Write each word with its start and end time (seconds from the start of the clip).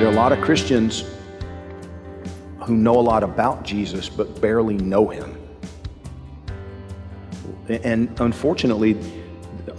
There 0.00 0.08
are 0.08 0.12
a 0.12 0.16
lot 0.16 0.32
of 0.32 0.40
Christians 0.40 1.04
who 2.62 2.74
know 2.74 2.98
a 2.98 3.02
lot 3.02 3.22
about 3.22 3.64
Jesus 3.64 4.08
but 4.08 4.40
barely 4.40 4.78
know 4.78 5.08
him. 5.08 5.36
And 7.68 8.18
unfortunately, 8.18 8.96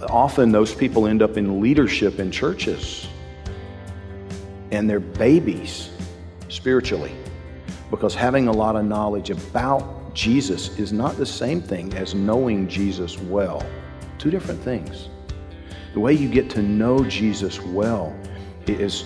often 0.08 0.52
those 0.52 0.76
people 0.76 1.08
end 1.08 1.22
up 1.22 1.36
in 1.36 1.60
leadership 1.60 2.20
in 2.20 2.30
churches 2.30 3.08
and 4.70 4.88
they're 4.88 5.00
babies 5.00 5.90
spiritually 6.48 7.16
because 7.90 8.14
having 8.14 8.46
a 8.46 8.52
lot 8.52 8.76
of 8.76 8.84
knowledge 8.84 9.30
about 9.30 10.14
Jesus 10.14 10.78
is 10.78 10.92
not 10.92 11.16
the 11.16 11.26
same 11.26 11.60
thing 11.60 11.92
as 11.94 12.14
knowing 12.14 12.68
Jesus 12.68 13.18
well. 13.18 13.60
Two 14.18 14.30
different 14.30 14.62
things. 14.62 15.08
The 15.94 16.00
way 16.00 16.12
you 16.12 16.28
get 16.28 16.48
to 16.50 16.62
know 16.62 17.02
Jesus 17.02 17.60
well 17.60 18.16
is 18.68 19.04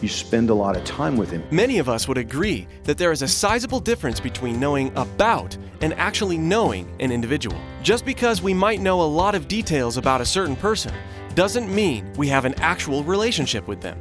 you 0.00 0.08
spend 0.08 0.50
a 0.50 0.54
lot 0.54 0.76
of 0.76 0.84
time 0.84 1.16
with 1.16 1.30
him. 1.30 1.42
Many 1.50 1.78
of 1.78 1.88
us 1.88 2.08
would 2.08 2.18
agree 2.18 2.66
that 2.84 2.98
there 2.98 3.12
is 3.12 3.22
a 3.22 3.28
sizable 3.28 3.80
difference 3.80 4.20
between 4.20 4.60
knowing 4.60 4.92
about 4.96 5.56
and 5.80 5.94
actually 5.94 6.38
knowing 6.38 6.88
an 7.00 7.12
individual. 7.12 7.58
Just 7.82 8.04
because 8.04 8.42
we 8.42 8.54
might 8.54 8.80
know 8.80 9.00
a 9.00 9.02
lot 9.02 9.34
of 9.34 9.48
details 9.48 9.96
about 9.96 10.20
a 10.20 10.26
certain 10.26 10.56
person 10.56 10.92
doesn't 11.34 11.72
mean 11.74 12.12
we 12.16 12.28
have 12.28 12.44
an 12.44 12.54
actual 12.54 13.04
relationship 13.04 13.66
with 13.68 13.80
them. 13.80 13.98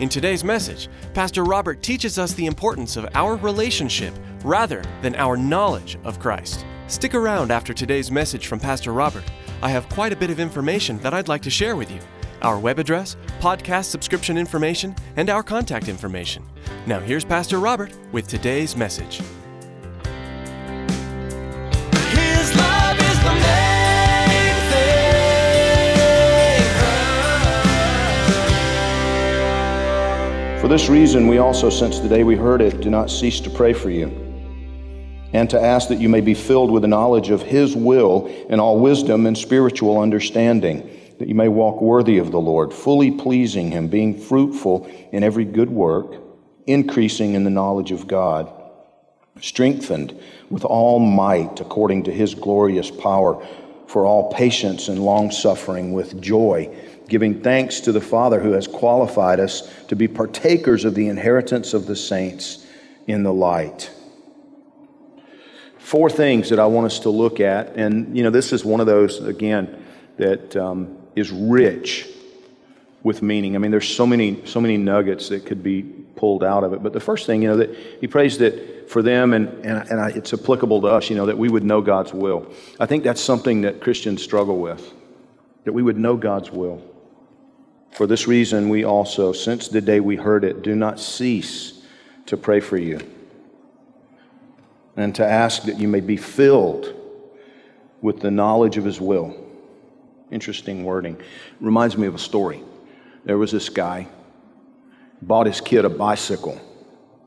In 0.00 0.08
today's 0.08 0.42
message, 0.42 0.88
Pastor 1.12 1.44
Robert 1.44 1.82
teaches 1.82 2.18
us 2.18 2.32
the 2.32 2.46
importance 2.46 2.96
of 2.96 3.06
our 3.14 3.36
relationship 3.36 4.14
rather 4.44 4.82
than 5.02 5.14
our 5.16 5.36
knowledge 5.36 5.98
of 6.04 6.18
Christ. 6.18 6.64
Stick 6.86 7.14
around 7.14 7.50
after 7.50 7.74
today's 7.74 8.10
message 8.10 8.46
from 8.46 8.58
Pastor 8.58 8.92
Robert. 8.92 9.24
I 9.62 9.68
have 9.68 9.88
quite 9.90 10.12
a 10.12 10.16
bit 10.16 10.30
of 10.30 10.40
information 10.40 10.98
that 11.00 11.12
I'd 11.12 11.28
like 11.28 11.42
to 11.42 11.50
share 11.50 11.76
with 11.76 11.90
you 11.90 12.00
our 12.42 12.58
web 12.58 12.78
address, 12.78 13.16
podcast 13.40 13.86
subscription 13.86 14.36
information, 14.36 14.94
and 15.16 15.30
our 15.30 15.42
contact 15.42 15.88
information. 15.88 16.44
Now, 16.86 17.00
here's 17.00 17.24
Pastor 17.24 17.58
Robert 17.58 17.92
with 18.12 18.28
today's 18.28 18.76
message. 18.76 19.22
His 22.12 22.54
love 22.56 22.98
is 22.98 23.18
the 23.22 23.34
main 23.34 24.54
thing. 24.70 25.10
For 30.60 30.68
this 30.68 30.88
reason, 30.88 31.26
we 31.28 31.38
also, 31.38 31.70
since 31.70 32.00
the 32.00 32.08
day 32.08 32.24
we 32.24 32.36
heard 32.36 32.60
it, 32.60 32.80
do 32.80 32.90
not 32.90 33.10
cease 33.10 33.40
to 33.40 33.50
pray 33.50 33.72
for 33.72 33.90
you, 33.90 34.06
and 35.32 35.48
to 35.50 35.60
ask 35.60 35.88
that 35.88 36.00
you 36.00 36.08
may 36.08 36.20
be 36.20 36.34
filled 36.34 36.70
with 36.70 36.82
the 36.82 36.88
knowledge 36.88 37.30
of 37.30 37.42
His 37.42 37.76
will 37.76 38.28
and 38.48 38.60
all 38.60 38.78
wisdom 38.78 39.26
and 39.26 39.38
spiritual 39.38 39.98
understanding, 40.00 40.88
that 41.20 41.28
you 41.28 41.34
may 41.34 41.48
walk 41.48 41.80
worthy 41.80 42.16
of 42.16 42.32
the 42.32 42.40
Lord, 42.40 42.72
fully 42.72 43.10
pleasing 43.10 43.70
Him, 43.70 43.88
being 43.88 44.18
fruitful 44.18 44.86
in 45.12 45.22
every 45.22 45.44
good 45.44 45.70
work, 45.70 46.14
increasing 46.66 47.34
in 47.34 47.44
the 47.44 47.50
knowledge 47.50 47.92
of 47.92 48.08
God, 48.08 48.50
strengthened 49.40 50.18
with 50.48 50.64
all 50.64 50.98
might 50.98 51.60
according 51.60 52.04
to 52.04 52.10
His 52.10 52.34
glorious 52.34 52.90
power, 52.90 53.46
for 53.86 54.06
all 54.06 54.32
patience 54.32 54.88
and 54.88 55.04
long 55.04 55.30
suffering 55.30 55.92
with 55.92 56.20
joy 56.20 56.74
giving 57.10 57.42
thanks 57.42 57.80
to 57.80 57.92
the 57.92 58.00
Father 58.00 58.40
who 58.40 58.52
has 58.52 58.66
qualified 58.66 59.40
us 59.40 59.68
to 59.88 59.96
be 59.96 60.08
partakers 60.08 60.84
of 60.84 60.94
the 60.94 61.08
inheritance 61.08 61.74
of 61.74 61.86
the 61.86 61.96
saints 61.96 62.64
in 63.08 63.24
the 63.24 63.32
light. 63.32 63.90
Four 65.76 66.08
things 66.08 66.48
that 66.50 66.60
I 66.60 66.66
want 66.66 66.86
us 66.86 67.00
to 67.00 67.10
look 67.10 67.40
at, 67.40 67.74
and 67.74 68.16
you 68.16 68.22
know, 68.22 68.30
this 68.30 68.52
is 68.52 68.64
one 68.64 68.80
of 68.80 68.86
those, 68.86 69.18
again, 69.20 69.84
that 70.18 70.56
um, 70.56 70.99
is 71.16 71.30
rich 71.30 72.08
with 73.02 73.22
meaning. 73.22 73.56
I 73.56 73.58
mean, 73.58 73.70
there's 73.70 73.88
so 73.88 74.06
many, 74.06 74.44
so 74.46 74.60
many 74.60 74.76
nuggets 74.76 75.28
that 75.30 75.46
could 75.46 75.62
be 75.62 75.82
pulled 75.82 76.44
out 76.44 76.64
of 76.64 76.72
it. 76.72 76.82
But 76.82 76.92
the 76.92 77.00
first 77.00 77.26
thing, 77.26 77.42
you 77.42 77.48
know, 77.48 77.56
that 77.56 77.74
he 78.00 78.06
prays 78.06 78.38
that 78.38 78.90
for 78.90 79.02
them, 79.02 79.32
and, 79.32 79.48
and, 79.64 79.88
and 79.90 80.00
I, 80.00 80.08
it's 80.10 80.34
applicable 80.34 80.82
to 80.82 80.88
us, 80.88 81.08
you 81.08 81.16
know, 81.16 81.26
that 81.26 81.38
we 81.38 81.48
would 81.48 81.64
know 81.64 81.80
God's 81.80 82.12
will. 82.12 82.52
I 82.78 82.86
think 82.86 83.04
that's 83.04 83.20
something 83.20 83.62
that 83.62 83.80
Christians 83.80 84.22
struggle 84.22 84.58
with, 84.58 84.92
that 85.64 85.72
we 85.72 85.82
would 85.82 85.96
know 85.96 86.16
God's 86.16 86.50
will. 86.50 86.82
For 87.92 88.06
this 88.06 88.26
reason, 88.26 88.68
we 88.68 88.84
also, 88.84 89.32
since 89.32 89.68
the 89.68 89.80
day 89.80 90.00
we 90.00 90.16
heard 90.16 90.44
it, 90.44 90.62
do 90.62 90.74
not 90.74 91.00
cease 91.00 91.82
to 92.26 92.36
pray 92.36 92.60
for 92.60 92.76
you 92.76 93.00
and 94.96 95.14
to 95.14 95.26
ask 95.26 95.62
that 95.62 95.78
you 95.78 95.88
may 95.88 96.00
be 96.00 96.16
filled 96.16 96.94
with 98.00 98.20
the 98.20 98.30
knowledge 98.30 98.76
of 98.76 98.84
His 98.84 99.00
will. 99.00 99.36
Interesting 100.30 100.84
wording. 100.84 101.20
Reminds 101.60 101.96
me 101.96 102.06
of 102.06 102.14
a 102.14 102.18
story. 102.18 102.62
There 103.24 103.38
was 103.38 103.50
this 103.50 103.68
guy, 103.68 104.08
bought 105.20 105.46
his 105.46 105.60
kid 105.60 105.84
a 105.84 105.90
bicycle 105.90 106.60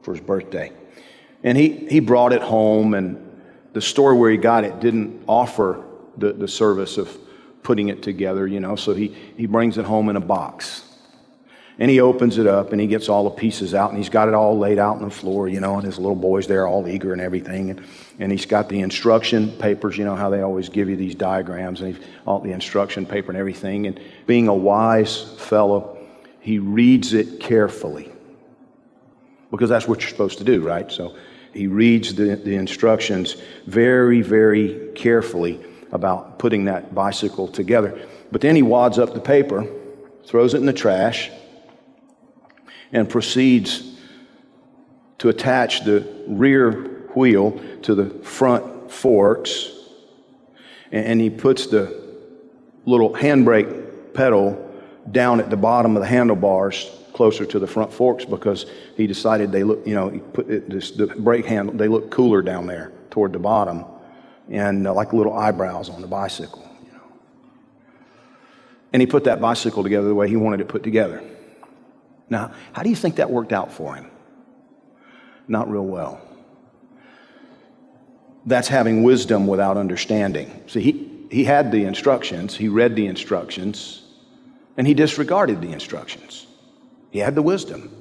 for 0.02 0.14
his 0.14 0.24
birthday. 0.24 0.72
And 1.44 1.58
he, 1.58 1.70
he 1.70 2.00
brought 2.00 2.34
it 2.34 2.42
home, 2.42 2.94
and 2.94 3.42
the 3.74 3.82
store 3.82 4.16
where 4.16 4.32
he 4.32 4.38
got 4.38 4.64
it 4.64 4.80
didn't 4.80 5.24
offer 5.28 5.84
the, 6.18 6.34
the 6.34 6.48
service 6.48 6.98
of 6.98 7.16
putting 7.64 7.90
it 7.90 8.02
together, 8.02 8.48
you 8.48 8.60
know, 8.60 8.76
so 8.76 8.94
he, 8.94 9.16
he 9.38 9.46
brings 9.46 9.78
it 9.78 9.86
home 9.86 10.10
in 10.10 10.16
a 10.16 10.22
box. 10.22 10.84
And 11.80 11.90
he 11.90 12.00
opens 12.00 12.38
it 12.38 12.46
up 12.46 12.72
and 12.72 12.80
he 12.80 12.86
gets 12.86 13.10
all 13.10 13.24
the 13.24 13.32
pieces 13.32 13.74
out 13.74 13.90
and 13.90 13.98
he's 13.98 14.10
got 14.10 14.28
it 14.28 14.36
all 14.36 14.58
laid 14.58 14.78
out 14.78 14.98
on 14.98 15.02
the 15.02 15.10
floor, 15.10 15.48
you 15.48 15.60
know, 15.60 15.76
and 15.76 15.84
his 15.84 15.98
little 15.98 16.16
boy's 16.16 16.46
there 16.46 16.68
all 16.68 16.88
eager 16.88 17.14
and 17.14 17.22
everything. 17.22 17.72
And, 17.72 17.84
and 18.20 18.32
he's 18.32 18.46
got 18.46 18.70
the 18.70 18.82
instruction 18.82 19.52
papers, 19.54 19.98
you 19.98 20.06
know, 20.06 20.16
how 20.16 20.30
they 20.30 20.42
always 20.42 20.70
give 20.70 20.88
you 20.88 20.96
these 20.96 21.16
diagrams 21.16 21.82
and 21.82 22.00
all 22.28 22.40
the 22.40 22.52
instruction 22.52 23.08
paper 23.08 23.32
and 23.32 23.40
everything. 23.40 23.88
And 23.88 24.00
being 24.28 24.48
a 24.48 24.54
wise 24.54 25.24
fellow, 25.40 25.98
he 26.40 26.60
reads 26.60 27.14
it 27.14 27.40
carefully 27.40 28.12
because 29.50 29.70
that's 29.70 29.88
what 29.88 30.02
you're 30.02 30.10
supposed 30.10 30.38
to 30.40 30.44
do, 30.44 30.62
right? 30.62 30.92
So 30.92 31.16
he 31.54 31.68
reads 31.68 32.14
the, 32.16 32.36
the 32.36 32.56
instructions 32.56 33.38
very, 33.66 34.22
very 34.22 34.92
carefully 34.96 35.64
about 35.92 36.40
putting 36.40 36.66
that 36.66 36.94
bicycle 36.94 37.48
together. 37.48 38.00
But 38.32 38.42
then 38.42 38.56
he 38.56 38.64
wads 38.64 38.98
up 38.98 39.14
the 39.14 39.20
paper, 39.22 39.68
throws 40.26 40.54
it 40.54 40.58
in 40.58 40.66
the 40.66 40.74
trash, 40.74 41.30
and 42.94 43.10
proceeds 43.10 43.84
to 45.18 45.30
attach 45.30 45.84
the 45.84 46.08
rear 46.28 46.72
wheel 47.16 47.60
to 47.82 47.96
the 47.96 48.10
front 48.24 48.92
forks. 48.92 49.72
And 50.92 51.20
he 51.20 51.30
puts 51.30 51.68
the 51.68 52.02
little 52.86 53.14
handbrake 53.14 54.14
pedal 54.14 54.60
down 55.12 55.40
at 55.40 55.50
the 55.50 55.58
bottom 55.58 55.98
of 55.98 56.02
the 56.02 56.08
handlebars 56.08 56.90
closer 57.14 57.46
to 57.46 57.60
the 57.60 57.68
front 57.68 57.92
forks 57.92 58.26
because 58.26 58.66
he 58.96 59.08
decided 59.08 59.52
they 59.52 59.64
look, 59.64 59.86
you 59.86 59.96
know, 59.96 60.10
he 60.10 60.20
put 60.20 60.50
it, 60.50 60.70
this, 60.70 60.92
the 60.92 61.08
brake 61.08 61.46
handle, 61.46 61.76
they 61.76 61.88
look 61.88 62.10
cooler 62.10 62.42
down 62.42 62.68
there 62.68 62.92
toward 63.12 63.34
the 63.34 63.40
bottom 63.40 63.86
and 64.50 64.88
uh, 64.88 64.94
like 64.94 65.14
little 65.14 65.34
eyebrows 65.34 65.90
on 65.90 66.02
the 66.02 66.08
bicycle. 66.08 66.68
And 68.92 69.02
he 69.02 69.08
put 69.08 69.24
that 69.24 69.42
bicycle 69.42 69.82
together 69.82 70.08
the 70.08 70.16
way 70.16 70.30
he 70.30 70.36
wanted 70.36 70.62
it 70.62 70.68
put 70.68 70.84
together. 70.84 71.24
Now, 72.34 72.52
how 72.72 72.82
do 72.82 72.90
you 72.90 72.96
think 72.96 73.18
that 73.18 73.30
worked 73.30 73.54
out 73.54 73.72
for 73.72 73.96
him? 73.96 74.10
Not 75.48 75.70
real 75.70 75.86
well. 75.86 76.20
That's 78.48 78.68
having 78.68 79.04
wisdom 79.04 79.46
without 79.46 79.78
understanding. 79.78 80.64
See, 80.66 80.82
he, 80.82 81.28
he 81.30 81.44
had 81.44 81.72
the 81.72 81.86
instructions, 81.86 82.56
he 82.56 82.70
read 82.70 82.96
the 82.96 83.06
instructions, 83.06 84.02
and 84.78 84.88
he 84.88 84.96
disregarded 84.96 85.62
the 85.62 85.72
instructions. 85.72 86.48
He 87.12 87.20
had 87.20 87.36
the 87.36 87.44
wisdom, 87.44 87.96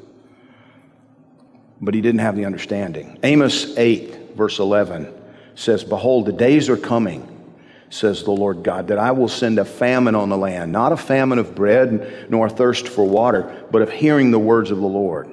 but 1.83 1.93
he 1.93 2.01
didn't 2.01 2.21
have 2.21 2.35
the 2.35 2.47
understanding. 2.47 3.19
Amos 3.23 3.77
8, 3.77 4.35
verse 4.35 4.59
11 4.59 5.13
says, 5.57 5.85
Behold, 5.85 6.25
the 6.25 6.33
days 6.33 6.71
are 6.71 6.79
coming, 6.79 7.32
says 7.93 8.25
the 8.25 8.31
Lord 8.31 8.63
God, 8.63 8.89
that 8.89 8.99
I 8.99 9.13
will 9.13 9.29
send 9.29 9.59
a 9.59 9.65
famine 9.65 10.15
on 10.15 10.29
the 10.29 10.37
land, 10.37 10.73
not 10.73 10.93
a 10.93 10.97
famine 10.97 11.39
of 11.39 11.55
bread 11.55 12.27
nor 12.31 12.47
a 12.47 12.51
thirst 12.51 12.89
for 12.89 13.05
water, 13.05 13.67
but 13.71 13.83
of 13.83 13.91
hearing 13.91 14.31
the 14.31 14.39
words 14.39 14.71
of 14.71 14.79
the 14.79 14.87
Lord. 14.87 15.31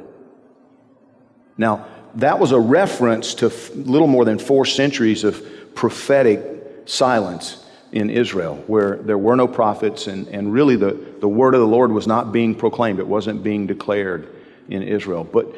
Now, 1.57 1.88
that 2.15 2.39
was 2.39 2.51
a 2.51 2.59
reference 2.59 3.35
to 3.35 3.47
little 3.75 4.07
more 4.07 4.25
than 4.25 4.39
four 4.39 4.65
centuries 4.65 5.23
of 5.23 5.75
prophetic 5.75 6.41
silence 6.85 7.65
in 7.91 8.09
Israel, 8.09 8.63
where 8.67 8.97
there 8.97 9.17
were 9.17 9.35
no 9.35 9.47
prophets, 9.47 10.07
and, 10.07 10.27
and 10.27 10.51
really 10.51 10.75
the, 10.75 11.15
the 11.19 11.27
word 11.27 11.53
of 11.53 11.61
the 11.61 11.67
Lord 11.67 11.91
was 11.91 12.07
not 12.07 12.31
being 12.31 12.56
proclaimed, 12.56 13.00
it 13.00 13.07
wasn't 13.07 13.41
being 13.41 13.67
declared 13.67 14.27
in 14.67 14.83
Israel. 14.83 15.23
But 15.23 15.56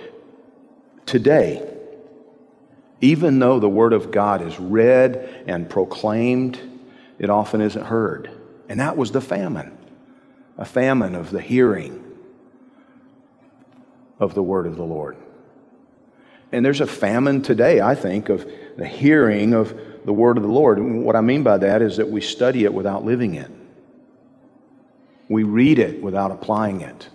today, 1.06 1.68
even 3.02 3.40
though 3.40 3.60
the 3.60 3.70
word 3.70 3.94
of 3.94 4.12
God 4.12 4.42
is 4.42 4.60
read 4.60 5.44
and 5.48 5.70
proclaimed, 5.70 6.71
it 7.22 7.30
often 7.30 7.62
isn't 7.62 7.86
heard. 7.86 8.32
And 8.68 8.80
that 8.80 8.98
was 8.98 9.12
the 9.12 9.22
famine 9.22 9.78
a 10.58 10.66
famine 10.66 11.16
of 11.16 11.32
the 11.32 11.42
hearing 11.42 12.04
of 14.20 14.36
the 14.36 14.44
word 14.44 14.68
of 14.68 14.76
the 14.76 14.84
Lord. 14.84 15.18
And 16.52 16.64
there's 16.64 16.82
a 16.82 16.88
famine 16.88 17.42
today, 17.42 17.80
I 17.80 17.96
think, 17.96 18.30
of 18.30 18.48
the 18.78 18.86
hearing 18.86 19.54
of 19.54 19.74
the 20.04 20.14
word 20.14 20.38
of 20.38 20.44
the 20.44 20.50
Lord. 20.50 20.78
And 20.78 21.04
what 21.04 21.16
I 21.16 21.22
mean 21.22 21.42
by 21.42 21.58
that 21.58 21.82
is 21.82 21.98
that 21.98 22.10
we 22.10 22.22
study 22.22 22.64
it 22.64 22.74
without 22.74 23.06
living 23.06 23.36
it, 23.36 23.50
we 25.30 25.44
read 25.44 25.80
it 25.80 26.02
without 26.02 26.32
applying 26.32 26.82
it. 26.82 27.08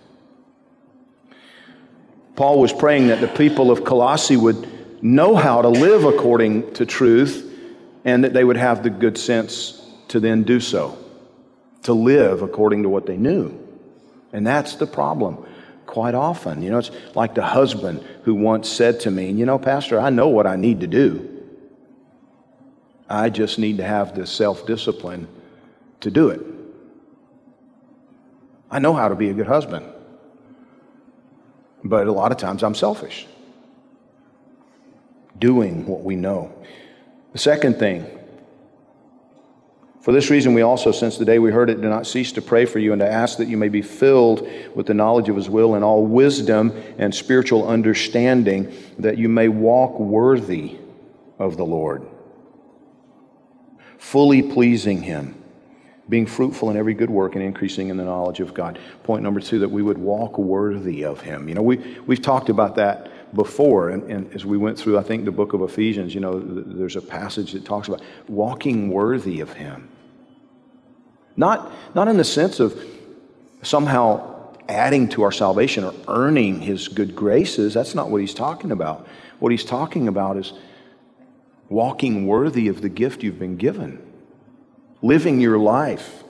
Paul 2.35 2.59
was 2.59 2.73
praying 2.73 3.07
that 3.07 3.21
the 3.21 3.27
people 3.27 3.71
of 3.71 3.83
Colossae 3.83 4.37
would 4.37 5.03
know 5.03 5.35
how 5.35 5.61
to 5.61 5.69
live 5.69 6.03
according 6.03 6.73
to 6.73 6.85
truth 6.85 7.43
and 8.03 8.23
that 8.23 8.33
they 8.33 8.43
would 8.43 8.57
have 8.57 8.83
the 8.83 8.89
good 8.89 9.17
sense 9.17 9.86
to 10.09 10.19
then 10.19 10.43
do 10.43 10.59
so, 10.59 10.97
to 11.83 11.93
live 11.93 12.41
according 12.41 12.83
to 12.83 12.89
what 12.89 13.05
they 13.05 13.17
knew. 13.17 13.57
And 14.33 14.45
that's 14.45 14.75
the 14.75 14.87
problem 14.87 15.45
quite 15.85 16.15
often. 16.15 16.61
You 16.61 16.69
know, 16.69 16.79
it's 16.79 16.91
like 17.15 17.35
the 17.35 17.43
husband 17.43 18.05
who 18.23 18.35
once 18.35 18.69
said 18.69 18.99
to 19.01 19.11
me, 19.11 19.31
You 19.31 19.45
know, 19.45 19.57
Pastor, 19.57 19.99
I 19.99 20.09
know 20.09 20.27
what 20.27 20.45
I 20.45 20.55
need 20.55 20.81
to 20.81 20.87
do. 20.87 21.33
I 23.09 23.29
just 23.29 23.57
need 23.57 23.77
to 23.77 23.83
have 23.83 24.15
the 24.15 24.27
self 24.27 24.65
discipline 24.65 25.27
to 26.01 26.11
do 26.11 26.29
it. 26.29 26.41
I 28.69 28.79
know 28.79 28.93
how 28.93 29.07
to 29.07 29.15
be 29.15 29.29
a 29.29 29.33
good 29.33 29.47
husband, 29.47 29.85
but 31.83 32.07
a 32.07 32.11
lot 32.11 32.31
of 32.31 32.37
times 32.37 32.63
I'm 32.63 32.75
selfish. 32.75 33.25
Doing 35.39 35.85
what 35.85 36.03
we 36.03 36.15
know. 36.15 36.51
The 37.31 37.39
second 37.39 37.79
thing, 37.79 38.05
for 40.07 40.13
this 40.13 40.29
reason, 40.29 40.53
we 40.53 40.61
also, 40.61 40.93
since 40.93 41.17
the 41.17 41.25
day 41.25 41.37
we 41.37 41.51
heard 41.51 41.69
it, 41.69 41.81
do 41.81 41.89
not 41.89 42.07
cease 42.07 42.31
to 42.31 42.41
pray 42.41 42.63
for 42.63 42.79
you 42.79 42.93
and 42.93 43.01
to 43.01 43.11
ask 43.11 43.39
that 43.39 43.49
you 43.49 43.57
may 43.57 43.67
be 43.67 43.81
filled 43.81 44.47
with 44.73 44.85
the 44.85 44.93
knowledge 44.93 45.27
of 45.27 45.35
His 45.35 45.49
will 45.49 45.75
and 45.75 45.83
all 45.83 46.05
wisdom 46.05 46.71
and 46.97 47.13
spiritual 47.13 47.67
understanding, 47.67 48.73
that 48.99 49.17
you 49.17 49.27
may 49.27 49.49
walk 49.49 49.99
worthy 49.99 50.77
of 51.37 51.57
the 51.57 51.65
Lord, 51.65 52.07
fully 53.97 54.41
pleasing 54.41 55.01
Him, 55.01 55.43
being 56.07 56.25
fruitful 56.25 56.69
in 56.69 56.77
every 56.77 56.93
good 56.93 57.09
work 57.09 57.35
and 57.35 57.43
increasing 57.43 57.89
in 57.89 57.97
the 57.97 58.05
knowledge 58.05 58.39
of 58.39 58.53
God. 58.53 58.79
Point 59.03 59.23
number 59.23 59.41
two, 59.41 59.59
that 59.59 59.69
we 59.71 59.81
would 59.81 59.97
walk 59.97 60.37
worthy 60.37 61.03
of 61.03 61.19
Him. 61.19 61.49
You 61.49 61.55
know, 61.55 61.61
we, 61.61 61.97
we've 62.05 62.21
talked 62.21 62.47
about 62.47 62.75
that 62.75 63.35
before, 63.35 63.89
and, 63.89 64.03
and, 64.03 64.33
as 64.33 64.45
we 64.45 64.57
went 64.57 64.79
through, 64.79 64.97
I 64.97 65.03
think, 65.03 65.25
the 65.25 65.33
book 65.33 65.51
of 65.51 65.61
Ephesians, 65.63 66.15
you 66.15 66.21
know, 66.21 66.39
there's 66.39 66.95
a 66.95 67.01
passage 67.01 67.51
that 67.51 67.65
talks 67.65 67.89
about 67.89 68.01
walking 68.29 68.87
worthy 68.87 69.41
of 69.41 69.51
Him. 69.51 69.89
Not, 71.37 71.71
not 71.93 72.07
in 72.07 72.17
the 72.17 72.23
sense 72.23 72.59
of 72.59 72.83
somehow 73.61 74.35
adding 74.67 75.07
to 75.09 75.21
our 75.21 75.31
salvation 75.31 75.83
or 75.83 75.93
earning 76.07 76.59
his 76.59 76.87
good 76.87 77.15
graces. 77.15 77.75
That's 77.75 77.95
not 77.95 78.09
what 78.09 78.21
he's 78.21 78.33
talking 78.33 78.71
about. 78.71 79.07
What 79.39 79.51
he's 79.51 79.63
talking 79.63 80.07
about 80.07 80.37
is 80.37 80.51
walking 81.69 82.27
worthy 82.27 82.67
of 82.67 82.81
the 82.81 82.89
gift 82.89 83.23
you've 83.23 83.39
been 83.39 83.55
given, 83.55 84.01
living 85.01 85.39
your 85.39 85.59
life 85.59 86.23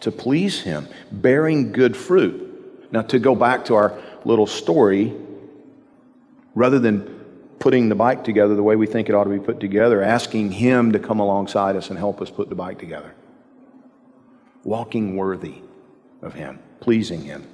to 0.00 0.12
please 0.12 0.62
him, 0.62 0.88
bearing 1.10 1.72
good 1.72 1.96
fruit. 1.96 2.48
Now, 2.92 3.02
to 3.02 3.18
go 3.18 3.34
back 3.34 3.64
to 3.66 3.74
our 3.74 3.98
little 4.24 4.46
story, 4.46 5.14
rather 6.54 6.78
than 6.78 7.02
putting 7.58 7.88
the 7.88 7.94
bike 7.94 8.24
together 8.24 8.54
the 8.54 8.62
way 8.62 8.76
we 8.76 8.86
think 8.86 9.08
it 9.08 9.14
ought 9.14 9.24
to 9.24 9.30
be 9.30 9.38
put 9.38 9.58
together, 9.60 10.02
asking 10.02 10.52
him 10.52 10.92
to 10.92 10.98
come 10.98 11.18
alongside 11.18 11.76
us 11.76 11.90
and 11.90 11.98
help 11.98 12.20
us 12.20 12.30
put 12.30 12.48
the 12.48 12.54
bike 12.54 12.78
together 12.78 13.14
walking 14.64 15.16
worthy 15.16 15.56
of 16.22 16.34
Him, 16.34 16.58
pleasing 16.80 17.22
Him. 17.22 17.46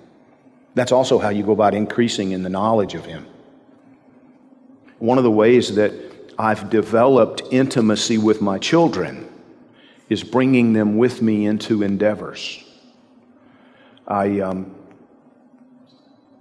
That's 0.74 0.92
also 0.92 1.18
how 1.18 1.30
you 1.30 1.42
go 1.42 1.52
about 1.52 1.74
increasing 1.74 2.32
in 2.32 2.42
the 2.42 2.48
knowledge 2.48 2.94
of 2.94 3.04
Him. 3.04 3.26
One 4.98 5.18
of 5.18 5.24
the 5.24 5.30
ways 5.30 5.74
that 5.76 5.92
I've 6.38 6.70
developed 6.70 7.42
intimacy 7.50 8.18
with 8.18 8.40
my 8.40 8.58
children 8.58 9.28
is 10.08 10.22
bringing 10.22 10.72
them 10.72 10.96
with 10.96 11.20
me 11.20 11.46
into 11.46 11.82
endeavors. 11.82 12.64
I, 14.06 14.40
um, 14.40 14.74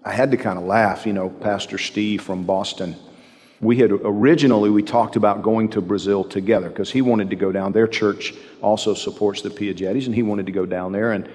I 0.06 0.14
had 0.14 0.32
to 0.32 0.38
kind 0.38 0.58
of 0.58 0.66
laugh, 0.66 1.06
you 1.06 1.14
know, 1.14 1.30
Pastor 1.30 1.78
Steve 1.78 2.22
from 2.22 2.46
Boston 2.46 2.96
we 3.60 3.78
had 3.78 3.92
originally 3.92 4.70
we 4.70 4.84
talked 4.84 5.16
about 5.16 5.42
going 5.42 5.70
to 5.70 5.82
Brazil 5.82 6.24
together 6.24 6.70
because 6.70 6.92
he 6.92 7.02
wanted 7.02 7.30
to 7.32 7.36
go 7.36 7.52
down. 7.52 7.72
Their 7.72 7.88
church 7.88 8.34
also 8.62 8.94
supports 8.94 9.42
the 9.42 9.50
Piaggettis, 9.50 10.06
and 10.06 10.14
he 10.14 10.24
wanted 10.24 10.46
to 10.46 10.52
go 10.52 10.66
down 10.66 10.92
there. 10.92 11.12
And 11.12 11.30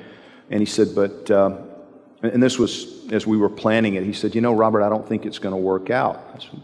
and 0.51 0.61
he 0.61 0.67
said, 0.67 0.95
but 0.95 1.31
uh, 1.31 1.59
and 2.23 2.43
this 2.43 2.59
was 2.59 3.11
as 3.13 3.27
we 3.27 3.37
were 3.37 3.49
planning 3.49 3.95
it. 3.95 4.05
He 4.05 4.13
said, 4.13 4.35
you 4.35 4.41
know, 4.41 4.53
Robert, 4.53 4.83
I 4.83 4.89
don't 4.89 5.07
think 5.07 5.27
it's 5.27 5.39
going 5.39 5.55
to 5.55 5.61
work 5.61 5.91
out. 5.91 6.25
I 6.35 6.39
said, 6.39 6.61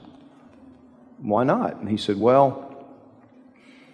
Why 1.18 1.44
not? 1.44 1.76
And 1.76 1.88
he 1.88 1.96
said, 1.96 2.18
well, 2.18 2.86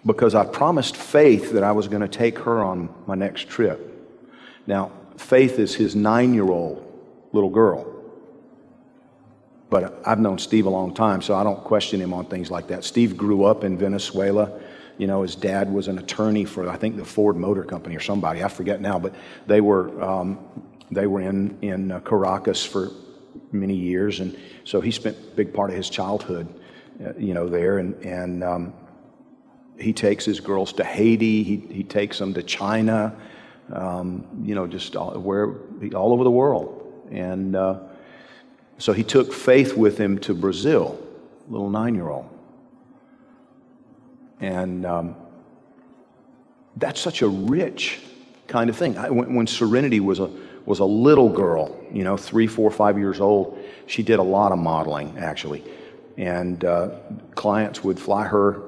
because 0.05 0.35
I 0.35 0.45
promised 0.45 0.95
Faith 0.95 1.51
that 1.53 1.63
I 1.63 1.71
was 1.71 1.87
going 1.87 2.01
to 2.01 2.07
take 2.07 2.37
her 2.39 2.63
on 2.63 2.93
my 3.07 3.15
next 3.15 3.49
trip. 3.49 3.91
Now, 4.67 4.91
Faith 5.17 5.59
is 5.59 5.73
his 5.73 5.95
nine-year-old 5.95 6.83
little 7.31 7.49
girl. 7.49 7.94
But 9.75 10.01
I've 10.05 10.21
known 10.21 10.37
Steve 10.37 10.67
a 10.67 10.69
long 10.69 10.93
time, 10.93 11.21
so 11.21 11.35
I 11.35 11.43
don't 11.43 11.61
question 11.61 11.99
him 11.99 12.13
on 12.13 12.27
things 12.27 12.49
like 12.49 12.67
that. 12.67 12.85
Steve 12.85 13.17
grew 13.17 13.43
up 13.43 13.65
in 13.65 13.77
Venezuela. 13.77 14.49
You 14.97 15.05
know, 15.05 15.21
his 15.21 15.35
dad 15.35 15.69
was 15.69 15.89
an 15.89 15.99
attorney 15.99 16.45
for, 16.45 16.69
I 16.69 16.77
think, 16.77 16.95
the 16.95 17.03
Ford 17.03 17.35
Motor 17.35 17.65
Company 17.65 17.93
or 17.93 17.99
somebody. 17.99 18.41
I 18.41 18.47
forget 18.47 18.79
now, 18.79 18.97
but 18.97 19.13
they 19.47 19.59
were, 19.59 20.01
um, 20.01 20.39
they 20.91 21.07
were 21.07 21.19
in, 21.19 21.57
in 21.61 21.91
uh, 21.91 21.99
Caracas 21.99 22.65
for 22.65 22.89
many 23.51 23.75
years. 23.75 24.21
And 24.21 24.39
so 24.63 24.79
he 24.79 24.91
spent 24.91 25.17
a 25.17 25.35
big 25.35 25.53
part 25.53 25.71
of 25.71 25.75
his 25.75 25.89
childhood, 25.89 26.47
uh, 27.05 27.11
you 27.17 27.33
know, 27.33 27.49
there. 27.49 27.79
And, 27.79 27.95
and 27.95 28.45
um, 28.45 28.73
he 29.77 29.91
takes 29.91 30.23
his 30.23 30.39
girls 30.39 30.71
to 30.71 30.85
Haiti, 30.85 31.43
he, 31.43 31.57
he 31.57 31.83
takes 31.83 32.17
them 32.17 32.33
to 32.35 32.43
China, 32.43 33.13
um, 33.73 34.25
you 34.41 34.55
know, 34.55 34.67
just 34.67 34.95
all, 34.95 35.19
where, 35.19 35.53
all 35.93 36.13
over 36.13 36.23
the 36.23 36.31
world. 36.31 37.09
And, 37.11 37.57
uh, 37.57 37.79
so 38.77 38.93
he 38.93 39.03
took 39.03 39.33
faith 39.33 39.75
with 39.75 39.97
him 39.97 40.17
to 40.19 40.33
Brazil, 40.33 40.99
little 41.47 41.69
nine 41.69 41.95
year 41.95 42.09
old. 42.09 42.29
And 44.39 44.85
um, 44.85 45.15
that's 46.75 46.99
such 46.99 47.21
a 47.21 47.27
rich 47.27 47.99
kind 48.47 48.69
of 48.69 48.75
thing. 48.75 48.97
I, 48.97 49.09
when, 49.09 49.33
when, 49.33 49.47
Serenity 49.47 49.99
was 49.99 50.19
a, 50.19 50.29
was 50.65 50.79
a 50.79 50.85
little 50.85 51.29
girl, 51.29 51.79
you 51.91 52.03
know, 52.03 52.17
three, 52.17 52.47
four, 52.47 52.69
five 52.69 52.97
years 52.97 53.21
old, 53.21 53.57
she 53.87 54.03
did 54.03 54.19
a 54.19 54.23
lot 54.23 54.51
of 54.51 54.59
modeling, 54.59 55.17
actually. 55.17 55.63
And 56.17 56.63
uh, 56.63 56.89
clients 57.33 57.83
would 57.83 57.99
fly 57.99 58.25
her 58.25 58.61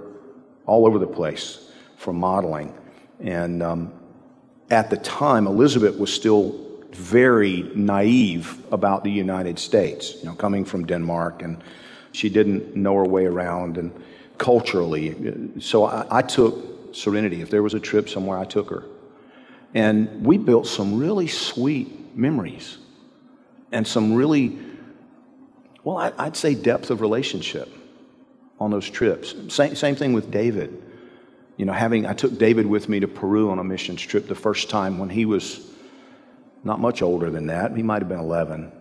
all 0.66 0.88
over 0.88 1.00
the 1.00 1.08
place 1.08 1.70
for 1.98 2.14
modeling. 2.14 2.74
And 3.20 3.62
um, 3.62 3.94
at 4.70 4.90
the 4.90 4.98
time, 4.98 5.48
Elizabeth 5.48 5.98
was 5.98 6.14
still 6.14 6.67
very 6.98 7.72
naive 7.76 8.60
about 8.72 9.04
the 9.04 9.12
United 9.12 9.60
States, 9.60 10.16
you 10.20 10.26
know, 10.26 10.34
coming 10.34 10.66
from 10.66 10.86
Denmark, 10.86 11.44
and 11.44 11.64
she 12.12 12.28
didn't 12.28 12.76
know 12.76 12.96
her 12.96 13.06
way 13.06 13.26
around 13.26 13.78
and 13.78 13.92
culturally. 14.40 15.16
So 15.60 15.86
I, 15.86 16.06
I 16.10 16.22
took 16.24 16.96
Serenity. 16.96 17.42
If 17.42 17.52
there 17.52 17.62
was 17.62 17.76
a 17.76 17.80
trip 17.80 18.10
somewhere, 18.10 18.40
I 18.40 18.46
took 18.46 18.72
her. 18.72 18.84
And 19.76 20.26
we 20.26 20.40
built 20.40 20.66
some 20.66 20.98
really 20.98 21.28
sweet 21.28 22.18
memories 22.18 22.80
and 23.72 23.86
some 23.86 24.16
really, 24.16 24.58
well, 25.84 25.98
I, 25.98 26.26
would 26.26 26.36
say 26.36 26.56
depth 26.56 26.90
of 26.90 27.02
relationship 27.02 27.70
on 28.60 28.72
those 28.72 28.90
trips. 28.90 29.36
Same, 29.50 29.76
same 29.76 29.96
thing 29.96 30.14
with 30.14 30.32
David. 30.32 30.82
You 31.58 31.66
know, 31.66 31.74
having, 31.74 32.08
I 32.08 32.14
took 32.14 32.40
David 32.40 32.66
with 32.66 32.90
me 32.90 33.00
to 33.02 33.08
Peru 33.08 33.52
on 33.52 33.60
a 33.60 33.64
missions 33.64 34.02
trip 34.02 34.28
the 34.28 34.36
first 34.36 34.70
time 34.70 34.98
when 34.98 35.10
he 35.10 35.26
was 35.26 35.70
not 36.68 36.80
much 36.80 37.02
older 37.02 37.32
than 37.32 37.48
that. 37.48 37.76
He 37.76 37.82
might 37.82 38.04
have 38.04 38.10
been 38.10 38.20
11. 38.20 38.72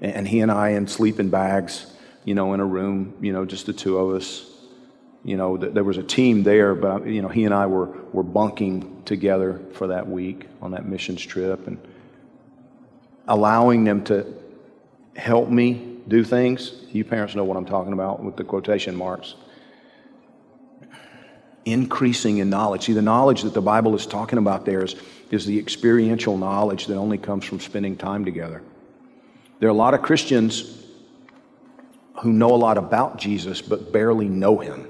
And 0.00 0.26
he 0.26 0.40
and 0.40 0.50
I 0.50 0.70
in 0.70 0.86
sleeping 0.86 1.28
bags, 1.28 1.86
you 2.24 2.34
know, 2.34 2.54
in 2.54 2.60
a 2.60 2.64
room, 2.64 3.14
you 3.20 3.32
know, 3.32 3.44
just 3.44 3.66
the 3.66 3.72
two 3.72 3.98
of 3.98 4.16
us. 4.16 4.48
You 5.24 5.36
know, 5.36 5.56
there 5.56 5.84
was 5.84 5.98
a 5.98 6.02
team 6.02 6.42
there, 6.42 6.74
but 6.74 7.06
you 7.06 7.22
know, 7.22 7.28
he 7.28 7.44
and 7.44 7.54
I 7.54 7.66
were 7.66 7.86
were 8.12 8.24
bunking 8.24 9.02
together 9.04 9.60
for 9.72 9.86
that 9.88 10.08
week 10.08 10.48
on 10.60 10.72
that 10.72 10.84
missions 10.84 11.22
trip, 11.22 11.68
and 11.68 11.78
allowing 13.28 13.84
them 13.84 14.02
to 14.04 14.26
help 15.14 15.48
me 15.48 16.00
do 16.08 16.24
things. 16.24 16.72
You 16.90 17.04
parents 17.04 17.36
know 17.36 17.44
what 17.44 17.56
I'm 17.56 17.66
talking 17.66 17.92
about 17.92 18.24
with 18.24 18.36
the 18.36 18.42
quotation 18.42 18.96
marks. 18.96 19.36
Increasing 21.64 22.38
in 22.38 22.50
knowledge. 22.50 22.84
See, 22.84 22.92
the 22.92 23.02
knowledge 23.02 23.42
that 23.42 23.54
the 23.54 23.62
Bible 23.62 23.94
is 23.94 24.06
talking 24.06 24.38
about 24.38 24.64
there 24.64 24.84
is, 24.84 24.96
is 25.30 25.46
the 25.46 25.58
experiential 25.58 26.36
knowledge 26.36 26.86
that 26.86 26.96
only 26.96 27.18
comes 27.18 27.44
from 27.44 27.60
spending 27.60 27.96
time 27.96 28.24
together. 28.24 28.62
There 29.60 29.68
are 29.68 29.70
a 29.70 29.74
lot 29.74 29.94
of 29.94 30.02
Christians 30.02 30.84
who 32.22 32.32
know 32.32 32.54
a 32.54 32.56
lot 32.56 32.78
about 32.78 33.18
Jesus 33.18 33.62
but 33.62 33.92
barely 33.92 34.28
know 34.28 34.58
him. 34.58 34.88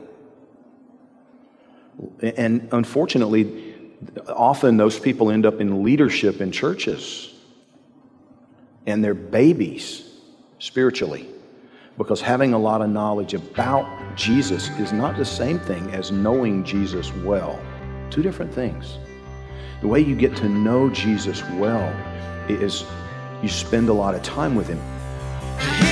And 2.21 2.69
unfortunately, 2.73 3.75
often 4.27 4.77
those 4.77 4.99
people 4.99 5.31
end 5.31 5.47
up 5.47 5.61
in 5.61 5.83
leadership 5.83 6.41
in 6.41 6.53
churches 6.53 7.33
and 8.87 9.05
they're 9.05 9.15
babies 9.15 10.09
spiritually 10.59 11.29
because 12.03 12.21
having 12.21 12.53
a 12.53 12.59
lot 12.59 12.83
of 12.83 12.91
knowledge 12.91 13.35
about 13.35 13.87
Jesus 14.17 14.69
is 14.79 14.93
not 14.93 15.17
the 15.17 15.25
same 15.25 15.59
thing 15.61 15.89
as 15.93 16.11
knowing 16.11 16.65
Jesus 16.65 17.13
well. 17.17 17.61
Two 18.11 18.23
different 18.23 18.53
things. 18.53 18.99
The 19.81 19.89
way 19.89 20.01
you 20.01 20.17
get 20.17 20.35
to 20.37 20.49
know 20.49 20.91
Jesus 20.91 21.43
well 21.59 21.89
is 22.49 22.85
you 23.43 23.49
spend 23.49 23.89
a 23.89 23.93
lot 23.93 24.15
of 24.15 24.23
time 24.23 24.55
with 24.55 24.67
him. 24.69 25.92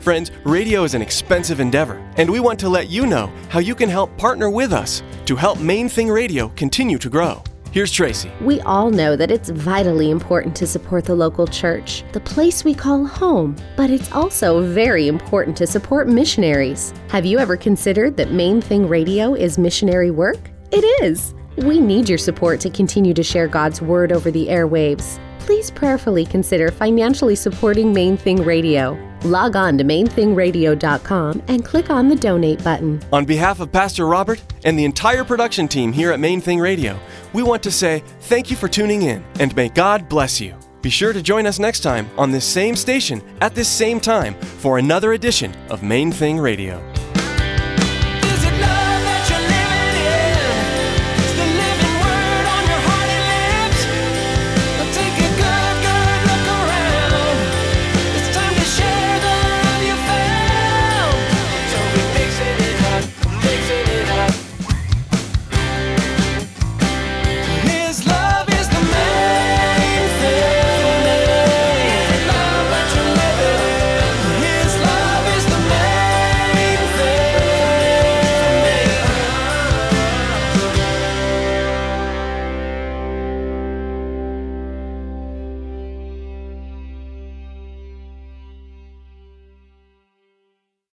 Friends, 0.00 0.30
radio 0.44 0.84
is 0.84 0.94
an 0.94 1.02
expensive 1.02 1.60
endeavor, 1.60 2.02
and 2.16 2.30
we 2.30 2.40
want 2.40 2.58
to 2.60 2.70
let 2.70 2.88
you 2.88 3.04
know 3.04 3.30
how 3.50 3.58
you 3.58 3.74
can 3.74 3.90
help 3.90 4.16
partner 4.16 4.48
with 4.48 4.72
us 4.72 5.02
to 5.26 5.36
help 5.36 5.60
Main 5.60 5.90
Thing 5.90 6.08
Radio 6.08 6.48
continue 6.56 6.96
to 6.96 7.10
grow. 7.10 7.44
Here's 7.70 7.92
Tracy. 7.92 8.32
We 8.40 8.62
all 8.62 8.90
know 8.90 9.14
that 9.14 9.30
it's 9.30 9.50
vitally 9.50 10.10
important 10.10 10.56
to 10.56 10.66
support 10.66 11.04
the 11.04 11.14
local 11.14 11.46
church, 11.46 12.02
the 12.12 12.20
place 12.20 12.64
we 12.64 12.72
call 12.72 13.04
home, 13.04 13.54
but 13.76 13.90
it's 13.90 14.10
also 14.10 14.62
very 14.62 15.06
important 15.06 15.54
to 15.58 15.66
support 15.66 16.08
missionaries. 16.08 16.94
Have 17.10 17.26
you 17.26 17.38
ever 17.38 17.58
considered 17.58 18.16
that 18.16 18.32
Main 18.32 18.62
Thing 18.62 18.88
Radio 18.88 19.34
is 19.34 19.58
missionary 19.58 20.10
work? 20.10 20.38
It 20.72 20.82
is. 21.02 21.34
We 21.58 21.78
need 21.78 22.08
your 22.08 22.16
support 22.16 22.58
to 22.60 22.70
continue 22.70 23.12
to 23.12 23.22
share 23.22 23.48
God's 23.48 23.82
Word 23.82 24.12
over 24.12 24.30
the 24.30 24.46
airwaves. 24.46 25.20
Please 25.40 25.70
prayerfully 25.70 26.24
consider 26.24 26.70
financially 26.70 27.36
supporting 27.36 27.92
Main 27.92 28.16
Thing 28.16 28.42
Radio. 28.42 28.98
Log 29.24 29.56
on 29.56 29.76
to 29.78 29.84
mainthingradio.com 29.84 31.42
and 31.48 31.64
click 31.64 31.90
on 31.90 32.08
the 32.08 32.16
donate 32.16 32.62
button. 32.64 33.00
On 33.12 33.24
behalf 33.24 33.60
of 33.60 33.70
Pastor 33.70 34.06
Robert 34.06 34.42
and 34.64 34.78
the 34.78 34.84
entire 34.84 35.24
production 35.24 35.68
team 35.68 35.92
here 35.92 36.12
at 36.12 36.20
Main 36.20 36.40
Thing 36.40 36.58
Radio, 36.58 36.98
we 37.32 37.42
want 37.42 37.62
to 37.62 37.70
say 37.70 38.02
thank 38.20 38.50
you 38.50 38.56
for 38.56 38.68
tuning 38.68 39.02
in 39.02 39.24
and 39.38 39.54
may 39.56 39.68
God 39.68 40.08
bless 40.08 40.40
you. 40.40 40.54
Be 40.82 40.90
sure 40.90 41.12
to 41.12 41.22
join 41.22 41.46
us 41.46 41.58
next 41.58 41.80
time 41.80 42.08
on 42.16 42.30
this 42.30 42.44
same 42.44 42.74
station 42.74 43.22
at 43.40 43.54
this 43.54 43.68
same 43.68 44.00
time 44.00 44.34
for 44.34 44.78
another 44.78 45.12
edition 45.12 45.54
of 45.68 45.82
Main 45.82 46.10
Thing 46.10 46.38
Radio. 46.38 46.89